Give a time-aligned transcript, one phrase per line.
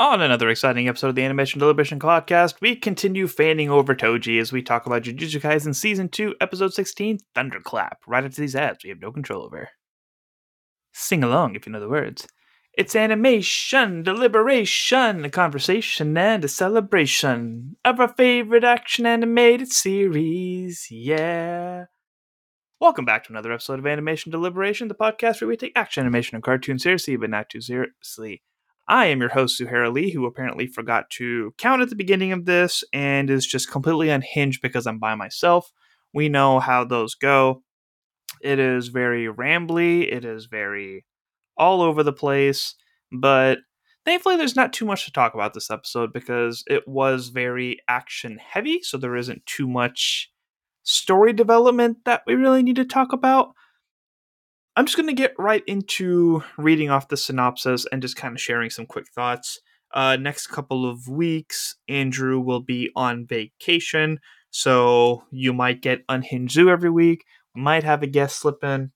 [0.00, 4.50] On another exciting episode of the Animation Deliberation Podcast, we continue fanning over Toji as
[4.50, 7.98] we talk about Jujutsu Kaisen Season 2, Episode 16, Thunderclap.
[8.06, 9.68] Right after these ads, we have no control over.
[10.94, 12.26] Sing along if you know the words.
[12.72, 20.86] It's animation, deliberation, a conversation, and a celebration of our favorite action animated series.
[20.90, 21.84] Yeah.
[22.80, 26.36] Welcome back to another episode of Animation Deliberation, the podcast where we take action animation
[26.36, 28.40] and cartoon seriously, but not too seriously.
[28.90, 32.44] I am your host, Suhaira Lee, who apparently forgot to count at the beginning of
[32.44, 35.70] this and is just completely unhinged because I'm by myself.
[36.12, 37.62] We know how those go.
[38.42, 41.04] It is very rambly, it is very
[41.56, 42.74] all over the place,
[43.12, 43.58] but
[44.04, 48.40] thankfully there's not too much to talk about this episode because it was very action
[48.44, 50.32] heavy, so there isn't too much
[50.82, 53.50] story development that we really need to talk about.
[54.76, 58.40] I'm just going to get right into reading off the synopsis and just kind of
[58.40, 59.58] sharing some quick thoughts.
[59.92, 66.52] Uh, next couple of weeks, Andrew will be on vacation, so you might get Unhinged
[66.52, 67.24] Zoo every week.
[67.56, 68.92] Might have a guest slip in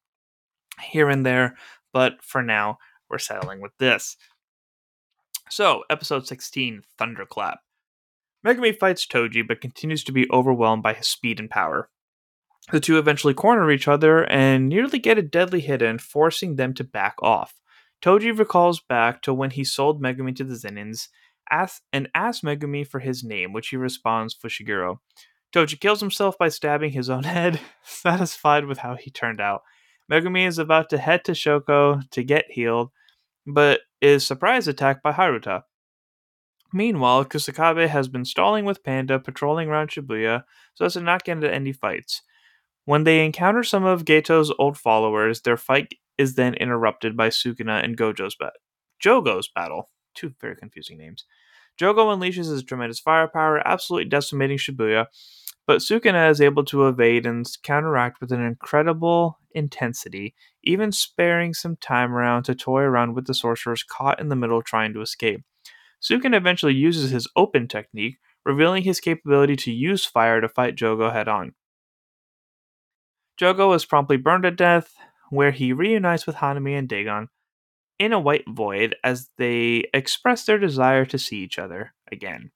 [0.81, 1.57] here and there,
[1.93, 2.79] but for now,
[3.11, 4.17] we're settling with this.
[5.51, 7.59] So, episode 16 Thunderclap.
[8.47, 11.91] Megumi fights Toji but continues to be overwhelmed by his speed and power.
[12.73, 16.73] The two eventually corner each other and nearly get a deadly hit in, forcing them
[16.75, 17.55] to back off.
[18.03, 21.09] Toji recalls back to when he sold Megumi to the Zenins
[21.93, 24.99] and asks Megumi for his name, which he responds Fushiguro.
[25.55, 29.63] Toji kills himself by stabbing his own head, satisfied with how he turned out.
[30.11, 32.91] Megumi is about to head to Shoko to get healed,
[33.47, 35.63] but is surprise attacked by Haruta.
[36.73, 40.43] Meanwhile, Kusakabe has been stalling with Panda, patrolling around Shibuya
[40.75, 42.21] so as to not get into any fights.
[42.85, 47.83] When they encounter some of Geto's old followers, their fight is then interrupted by Sukuna
[47.83, 48.57] and Gojo's bat-
[49.03, 49.91] Jogo's battle.
[50.15, 51.25] Two very confusing names.
[51.81, 55.07] Jogo unleashes his tremendous firepower, absolutely decimating Shibuya,
[55.67, 61.77] but Sukuna is able to evade and counteract with an incredible intensity, even sparing some
[61.77, 65.43] time around to toy around with the sorcerers caught in the middle trying to escape.
[66.03, 71.13] Sukuna eventually uses his open technique, revealing his capability to use fire to fight Jogo
[71.13, 71.55] head on.
[73.41, 74.95] Jogo is promptly burned to death,
[75.31, 77.29] where he reunites with Hanami and Dagon
[77.99, 82.51] in a white void as they express their desire to see each other again.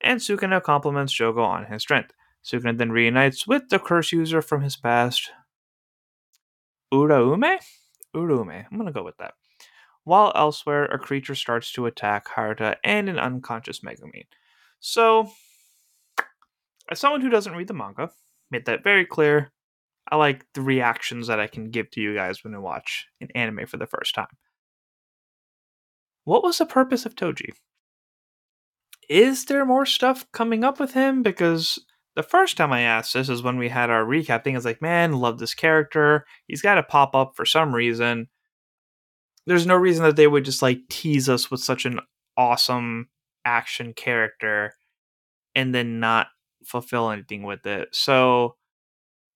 [0.00, 2.12] And Sukuna compliments Jogo on his strength.
[2.44, 5.30] Sukuna then reunites with the curse user from his past,
[6.92, 7.58] Uraume?
[8.14, 8.64] Uraume.
[8.70, 9.34] I'm gonna go with that.
[10.04, 14.26] While elsewhere, a creature starts to attack Haruta and an unconscious Megumi.
[14.80, 15.30] So,
[16.90, 18.10] as someone who doesn't read the manga,
[18.50, 19.52] made that very clear.
[20.10, 23.28] I like the reactions that I can give to you guys when I watch an
[23.34, 24.26] anime for the first time.
[26.24, 27.50] What was the purpose of Toji?
[29.08, 31.22] Is there more stuff coming up with him?
[31.22, 31.78] Because
[32.16, 34.54] the first time I asked this is when we had our recap thing.
[34.54, 36.26] I was like, man, love this character.
[36.46, 38.28] He's got to pop up for some reason.
[39.46, 42.00] There's no reason that they would just like tease us with such an
[42.36, 43.08] awesome
[43.44, 44.74] action character
[45.54, 46.26] and then not
[46.64, 47.88] fulfill anything with it.
[47.92, 48.56] So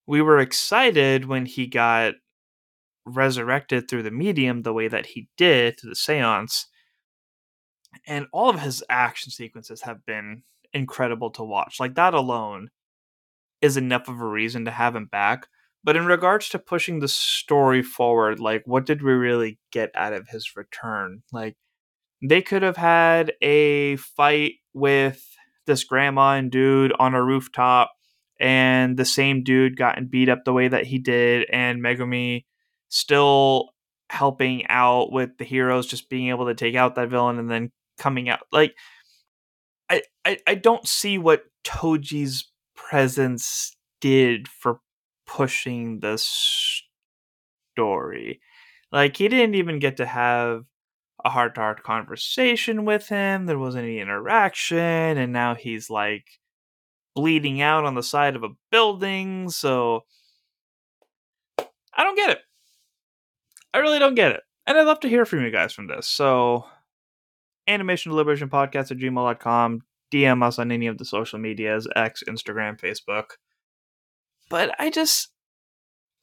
[0.07, 2.15] we were excited when he got
[3.05, 6.67] resurrected through the medium the way that he did to the seance.
[8.07, 10.43] And all of his action sequences have been
[10.73, 11.79] incredible to watch.
[11.79, 12.71] Like that alone
[13.61, 15.47] is enough of a reason to have him back.
[15.85, 20.13] But in regards to pushing the story forward like what did we really get out
[20.13, 21.23] of his return?
[21.33, 21.57] Like
[22.23, 25.25] they could have had a fight with
[25.67, 27.93] this grandma and dude on a rooftop
[28.43, 32.45] and the same dude gotten beat up the way that he did, and Megumi
[32.89, 33.71] still
[34.11, 37.71] helping out with the heroes, just being able to take out that villain and then
[37.99, 38.41] coming out.
[38.51, 38.75] Like,
[39.89, 44.81] I, I, I don't see what Toji's presence did for
[45.25, 46.19] pushing the
[47.77, 48.41] story.
[48.91, 50.65] Like, he didn't even get to have
[51.25, 53.47] a heart to heart conversation with him.
[53.47, 56.27] There wasn't any interaction, and now he's like
[57.15, 59.51] bleeding out on the side of a building.
[59.51, 60.05] So
[61.95, 62.39] I don't get it.
[63.75, 64.41] I really don't get it.
[64.67, 66.07] And I'd love to hear from you guys from this.
[66.07, 66.67] So
[67.69, 69.83] animation deliberation podcast at gmail.com.
[70.13, 73.31] DM us on any of the social medias, X, Instagram, Facebook.
[74.51, 75.29] But I just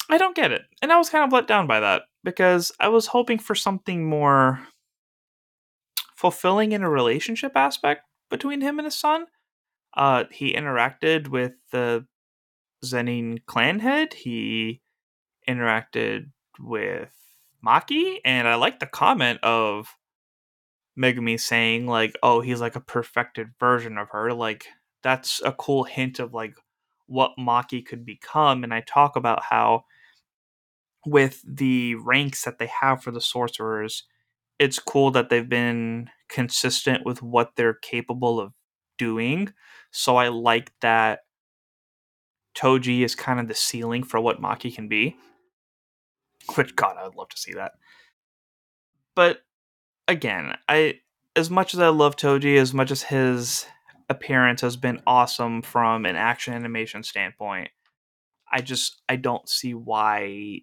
[0.10, 0.64] I don't get it.
[0.82, 4.06] And I was kind of let down by that because I was hoping for something
[4.06, 4.68] more
[6.16, 9.26] fulfilling in a relationship aspect between him and his son.
[9.96, 12.06] Uh, he interacted with the
[12.86, 14.14] Zenin clan head.
[14.14, 14.82] He
[15.48, 17.12] interacted with
[17.66, 19.96] Maki, and I like the comment of
[20.98, 24.68] Megumi saying like, "Oh, he's like a perfected version of her." Like
[25.04, 26.56] that's a cool hint of like
[27.08, 29.86] what Maki could become and I talk about how
[31.06, 34.04] with the ranks that they have for the sorcerers,
[34.60, 38.54] it's cool that they've been consistent with what they're capable of
[38.98, 39.54] doing.
[39.92, 41.22] So I like that
[42.56, 45.16] Toji is kind of the ceiling for what Maki can be.
[46.56, 47.74] Which God, I would love to see that.
[49.16, 49.42] But
[50.08, 51.00] again, I
[51.36, 53.66] as much as I love Toji, as much as his
[54.10, 57.70] appearance has been awesome from an action animation standpoint,
[58.52, 60.62] I just I don't see why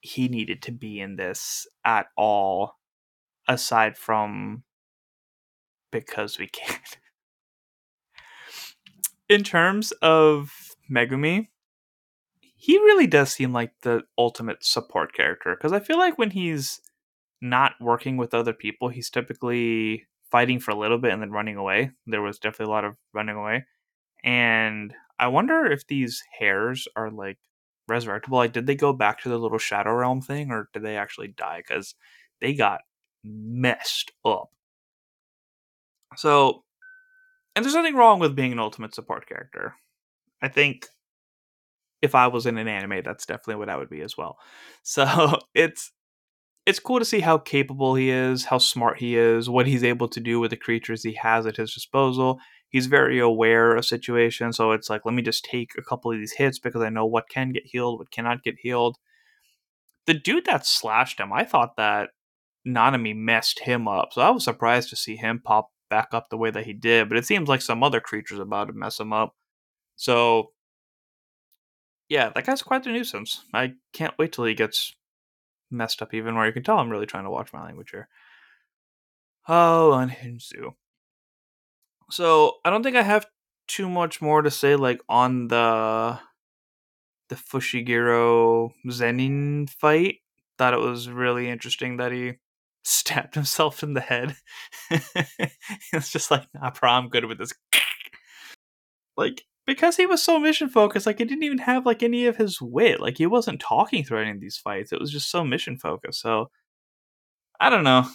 [0.00, 2.78] he needed to be in this at all
[3.48, 4.64] aside from
[5.90, 6.78] because we can.
[9.32, 10.52] In terms of
[10.90, 11.48] Megumi,
[12.54, 16.82] he really does seem like the ultimate support character because I feel like when he's
[17.40, 21.56] not working with other people, he's typically fighting for a little bit and then running
[21.56, 21.92] away.
[22.06, 23.64] There was definitely a lot of running away.
[24.22, 27.38] And I wonder if these hares are like
[27.90, 28.32] resurrectable.
[28.32, 31.28] Like, did they go back to the little shadow realm thing or did they actually
[31.28, 31.62] die?
[31.66, 31.94] Because
[32.42, 32.82] they got
[33.24, 34.50] messed up.
[36.16, 36.64] So,
[37.54, 39.74] and there's nothing wrong with being an ultimate support character.
[40.40, 40.86] I think
[42.00, 44.38] if I was in an anime, that's definitely what I would be as well.
[44.84, 45.92] So it's
[46.66, 50.08] it's cool to see how capable he is, how smart he is, what he's able
[50.08, 52.38] to do with the creatures he has at his disposal.
[52.68, 56.18] He's very aware of situations, so it's like, let me just take a couple of
[56.18, 58.96] these hits because I know what can get healed, what cannot get healed.
[60.06, 62.10] The dude that slashed him, I thought that
[62.66, 66.38] Nanami messed him up, so I was surprised to see him pop back up the
[66.38, 69.12] way that he did, but it seems like some other creature's about to mess him
[69.12, 69.36] up.
[69.96, 70.52] So,
[72.08, 73.44] yeah, that guy's quite a nuisance.
[73.52, 74.94] I can't wait till he gets
[75.70, 76.46] messed up even more.
[76.46, 78.08] You can tell I'm really trying to watch my language here.
[79.46, 80.76] Oh, Unhinged Zoo.
[82.10, 83.26] So I don't think I have
[83.68, 86.18] too much more to say like on the
[87.28, 90.20] the Fushiguro Zenin fight.
[90.56, 92.38] Thought it was really interesting that he
[92.82, 94.36] stabbed himself in the head.
[95.92, 97.52] it's just like, nah, bro, I'm good with this.
[99.16, 102.36] like because he was so mission focused, like he didn't even have like any of
[102.36, 103.00] his wit.
[103.00, 104.92] Like he wasn't talking through any of these fights.
[104.92, 106.20] It was just so mission focused.
[106.20, 106.50] So
[107.60, 108.06] I don't know.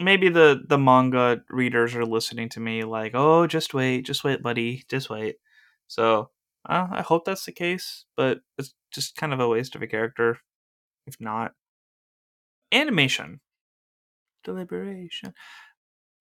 [0.00, 4.42] Maybe the the manga readers are listening to me like, oh, just wait, just wait,
[4.42, 5.36] buddy, just wait.
[5.88, 6.30] So
[6.68, 9.86] uh, I hope that's the case, but it's just kind of a waste of a
[9.86, 10.38] character,
[11.06, 11.52] if not.
[12.72, 13.40] Animation,
[14.44, 15.34] deliberation.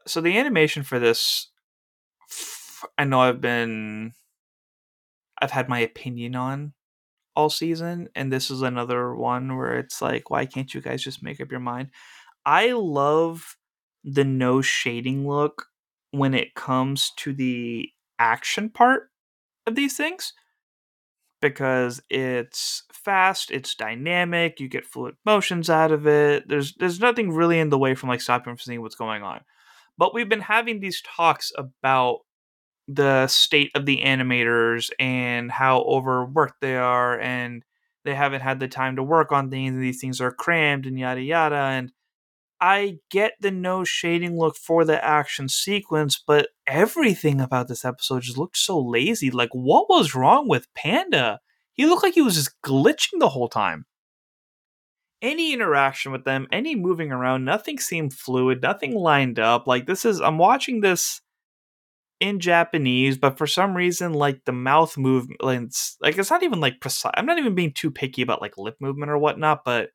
[0.07, 1.49] So the animation for this
[2.97, 4.13] I know I've been
[5.41, 6.73] I've had my opinion on
[7.35, 11.23] all season and this is another one where it's like why can't you guys just
[11.23, 11.89] make up your mind?
[12.45, 13.57] I love
[14.03, 15.67] the no shading look
[16.11, 17.89] when it comes to the
[18.19, 19.09] action part
[19.67, 20.33] of these things
[21.53, 26.47] because it's fast, it's dynamic, you get fluid motions out of it.
[26.47, 29.41] There's there's nothing really in the way from like stopping from seeing what's going on.
[29.97, 32.19] But we've been having these talks about
[32.87, 37.63] the state of the animators and how overworked they are and
[38.03, 40.99] they haven't had the time to work on things and these things are crammed and
[40.99, 41.91] yada yada and
[42.61, 48.23] I get the no shading look for the action sequence, but everything about this episode
[48.23, 49.29] just looked so lazy.
[49.29, 51.39] Like, what was wrong with Panda?
[51.73, 53.85] He looked like he was just glitching the whole time.
[55.21, 59.67] Any interaction with them, any moving around, nothing seemed fluid, nothing lined up.
[59.67, 61.21] Like, this is, I'm watching this
[62.19, 66.79] in Japanese, but for some reason, like the mouth movements, like it's not even like
[66.79, 67.11] precise.
[67.15, 69.89] I'm not even being too picky about like lip movement or whatnot, but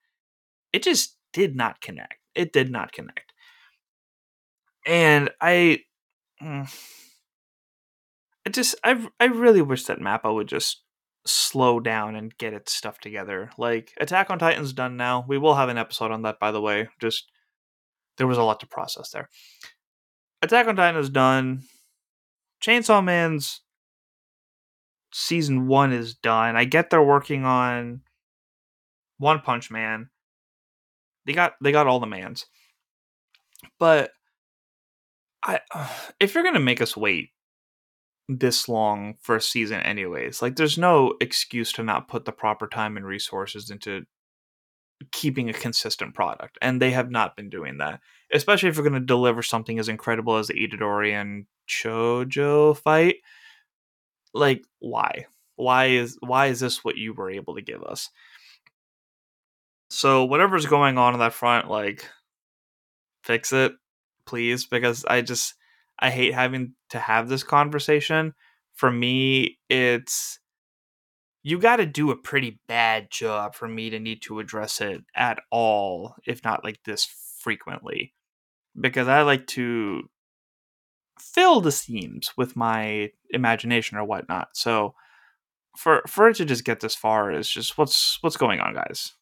[0.73, 2.20] it just did not connect.
[2.35, 3.33] It did not connect.
[4.87, 5.81] And I,
[6.43, 6.73] mm,
[8.47, 10.83] I just, I, I really wish that Mappa would just
[11.27, 13.51] slow down and get its stuff together.
[13.59, 15.25] Like Attack on Titan's done now.
[15.29, 16.89] We will have an episode on that, by the way.
[17.01, 17.31] Just
[18.17, 19.29] there was a lot to process there.
[20.43, 21.65] Attack on Titan is done
[22.61, 23.63] Chainsaw Man's
[25.13, 26.57] season one is done.
[26.57, 28.03] I get they're working on
[29.19, 30.11] One Punch Man.
[31.31, 32.47] They got they got all the mans,
[33.79, 34.11] but
[35.45, 35.61] I
[36.21, 37.31] if you're gonna make us wait
[38.29, 42.69] this long for a season anyways like there's no excuse to not put the proper
[42.69, 44.03] time and resources into
[45.11, 48.01] keeping a consistent product and they have not been doing that
[48.33, 53.17] especially if you're going to deliver something as incredible as the Itadori and Choso fight.
[54.33, 55.27] Like, why?
[55.57, 58.09] Why is why is this what you were able to give us?
[59.90, 62.06] So whatever's going on on that front, like
[63.25, 63.73] fix it,
[64.25, 65.54] please, because I just
[65.99, 68.35] I hate having to have this conversation.
[68.75, 70.38] For me, it's
[71.42, 75.02] you got to do a pretty bad job for me to need to address it
[75.16, 77.04] at all, if not like this
[77.40, 78.14] frequently.
[78.80, 80.04] Because I like to
[81.18, 84.49] fill the seams with my imagination or whatnot.
[84.54, 84.94] So
[85.76, 89.14] for for it to just get this far is just what's what's going on, guys.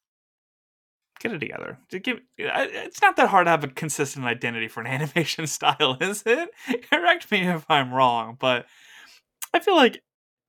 [1.21, 1.79] Get it together.
[1.91, 6.51] It's not that hard to have a consistent identity for an animation style, is it?
[6.91, 8.67] Correct me if I'm wrong, but
[9.53, 10.03] I feel like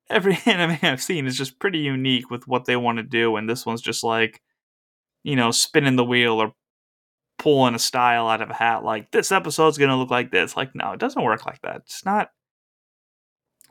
[0.08, 3.48] every anime I've seen is just pretty unique with what they want to do, and
[3.48, 4.40] this one's just like,
[5.22, 6.54] you know, spinning the wheel or
[7.38, 8.84] pulling a style out of a hat.
[8.84, 10.56] Like this episode's gonna look like this.
[10.56, 11.82] Like no, it doesn't work like that.
[11.86, 12.30] It's not.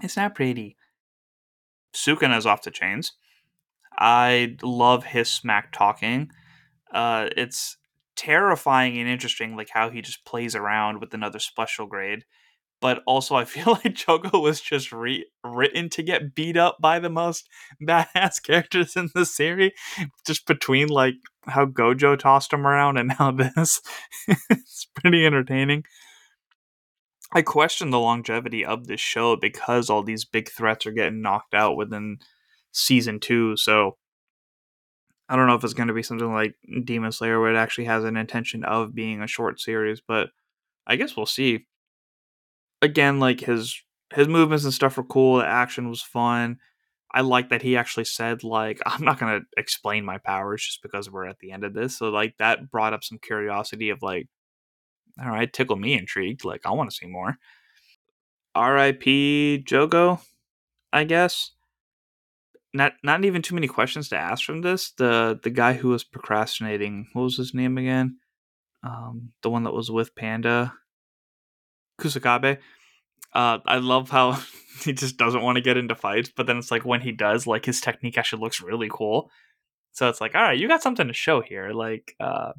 [0.02, 0.76] It's not pretty.
[1.96, 3.14] Sukuna is off the chains.
[3.98, 6.32] I love his smack talking.
[6.94, 7.78] Uh, it's
[8.16, 12.26] terrifying and interesting, like how he just plays around with another special grade.
[12.82, 17.00] But also, I feel like Jogo was just re- written to get beat up by
[17.00, 17.48] the most
[17.82, 19.72] badass characters in the series.
[20.26, 21.16] Just between like
[21.48, 23.82] how Gojo tossed him around and now this,
[24.28, 25.84] it's pretty entertaining.
[27.32, 31.54] I question the longevity of this show because all these big threats are getting knocked
[31.54, 32.18] out within
[32.72, 33.56] season two.
[33.56, 33.98] So
[35.30, 37.86] I don't know if it's going to be something like Demon Slayer where it actually
[37.86, 40.32] has an intention of being a short series, but
[40.88, 41.68] I guess we'll see.
[42.82, 43.82] Again, like his
[44.14, 45.38] his movements and stuff were cool.
[45.38, 46.58] The action was fun.
[47.14, 50.82] I like that he actually said like I'm not going to explain my powers just
[50.82, 51.98] because we're at the end of this.
[51.98, 54.28] So like that brought up some curiosity of like
[55.22, 56.44] all right, tickle me intrigued.
[56.46, 57.38] Like I want to see more.
[58.56, 59.64] R.I.P.
[59.68, 60.22] Jogo,
[60.92, 61.52] I guess.
[62.74, 64.92] Not not even too many questions to ask from this.
[64.92, 68.18] The the guy who was procrastinating, what was his name again?
[68.84, 70.74] Um, the one that was with Panda,
[72.00, 72.60] Kusakabe.
[73.34, 74.40] Uh, I love how
[74.84, 77.48] he just doesn't want to get into fights, but then it's like when he does,
[77.48, 79.30] like his technique actually looks really cool.
[79.92, 81.72] So it's like, all right, you got something to show here.
[81.72, 82.54] Like, uh,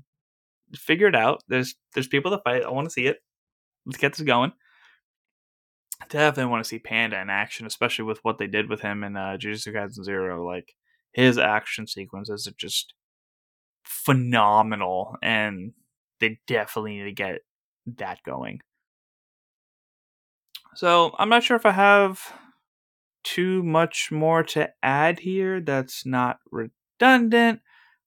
[0.75, 1.43] figure it out.
[1.49, 2.65] There's there's people to fight.
[2.65, 3.19] I want to see it.
[3.87, 4.53] Let's get this going.
[6.09, 9.17] Definitely want to see Panda in action, especially with what they did with him in
[9.17, 10.47] uh, Jujutsu Kaisen Zero.
[10.47, 10.75] Like
[11.13, 12.95] his action sequences are just
[13.85, 15.73] phenomenal, and
[16.19, 17.41] they definitely need to get
[17.99, 18.61] that going.
[20.75, 22.33] So I'm not sure if I have
[23.23, 27.61] too much more to add here that's not redundant.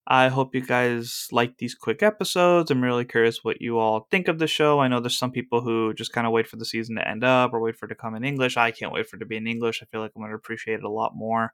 [0.05, 2.69] I hope you guys like these quick episodes.
[2.69, 4.79] I'm really curious what you all think of the show.
[4.79, 7.23] I know there's some people who just kind of wait for the season to end
[7.23, 8.57] up or wait for it to come in English.
[8.57, 9.81] I can't wait for it to be in English.
[9.81, 11.53] I feel like I'm going to appreciate it a lot more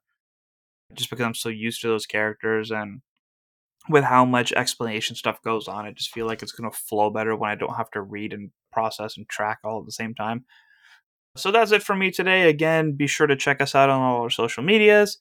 [0.96, 3.02] just because I'm so used to those characters and
[3.88, 5.86] with how much explanation stuff goes on.
[5.86, 8.34] I just feel like it's going to flow better when I don't have to read
[8.34, 10.46] and process and track all at the same time.
[11.36, 12.50] So that's it for me today.
[12.50, 15.20] Again, be sure to check us out on all our social medias.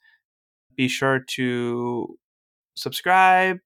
[0.76, 2.18] Be sure to
[2.78, 3.58] subscribe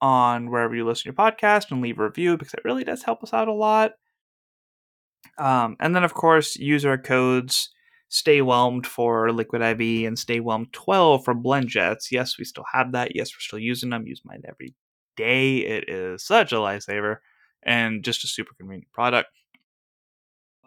[0.00, 3.02] on wherever you listen to your podcast and leave a review because it really does
[3.02, 3.92] help us out a lot.
[5.38, 7.70] Um, and then, of course, use our codes
[8.08, 12.12] Stay Whelmed for Liquid IV and Stay Whelmed 12 for Blend Jets.
[12.12, 13.16] Yes, we still have that.
[13.16, 14.06] Yes, we're still using them.
[14.06, 14.74] Use mine every
[15.16, 15.58] day.
[15.58, 17.16] It is such a lifesaver
[17.64, 19.30] and just a super convenient product.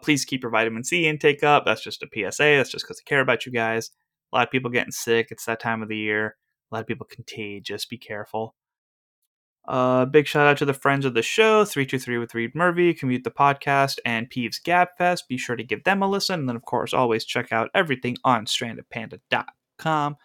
[0.02, 1.64] Please keep your vitamin C intake up.
[1.64, 2.56] That's just a PSA.
[2.56, 3.90] That's just because I care about you guys.
[4.32, 5.28] A lot of people getting sick.
[5.30, 6.36] It's that time of the year.
[6.70, 7.84] A lot of people contagious.
[7.84, 8.54] Be careful.
[9.66, 13.24] Uh, big shout out to the friends of the show 323 with Reed Murphy, Commute
[13.24, 15.28] the Podcast, and Peeves Gabfest.
[15.28, 16.40] Be sure to give them a listen.
[16.40, 20.16] And then, of course, always check out everything on strandedpanda.com.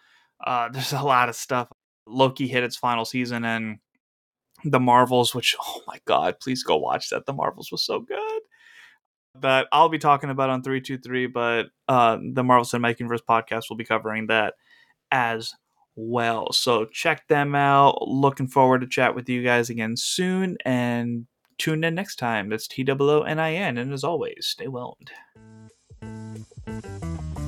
[0.44, 1.68] Uh, there's a lot of stuff.
[2.06, 3.78] Loki hit its final season, and
[4.64, 7.26] The Marvels, which, oh my God, please go watch that.
[7.26, 8.42] The Marvels was so good.
[9.42, 13.76] That I'll be talking about on 323, but uh, the Marvel Cinematic Universe podcast will
[13.76, 14.54] be covering that
[15.12, 15.52] as
[15.96, 16.52] well.
[16.52, 18.06] So check them out.
[18.06, 21.26] Looking forward to chat with you guys again soon and
[21.58, 22.48] tune in next time.
[22.48, 23.78] That's T O N I N.
[23.78, 25.10] And as always, stay whelmed.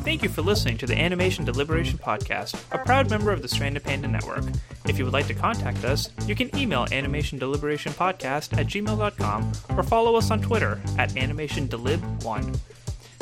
[0.08, 3.84] Thank you for listening to the Animation Deliberation Podcast, a proud member of the Stranded
[3.84, 4.44] Panda Network.
[4.86, 10.14] If you would like to contact us, you can email animationdeliberationpodcast at gmail.com or follow
[10.16, 12.58] us on Twitter at animationdelib1.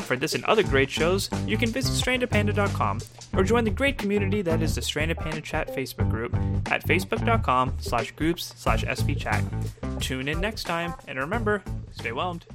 [0.07, 3.01] For this and other great shows, you can visit strandedpanda.com
[3.33, 6.33] or join the great community that is the Stranded Panda Chat Facebook group
[6.71, 9.43] at facebook.com slash groups slash svchat.
[9.99, 11.61] Tune in next time, and remember,
[11.91, 12.45] stay whelmed.